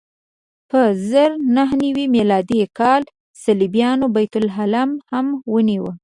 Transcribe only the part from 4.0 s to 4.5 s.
بیت